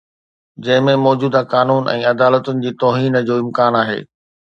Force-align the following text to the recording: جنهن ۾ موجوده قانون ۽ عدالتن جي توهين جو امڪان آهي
جنهن 0.67 0.83
۾ 0.87 0.95
موجوده 1.05 1.41
قانون 1.53 1.83
۽ 1.93 2.01
عدالتن 2.15 2.55
جي 2.67 2.71
توهين 2.83 3.15
جو 3.31 3.35
امڪان 3.47 3.83
آهي 3.87 3.99